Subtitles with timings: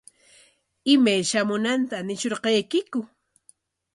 [0.93, 2.99] ¿Imay shamunanta ñishunqaykiku?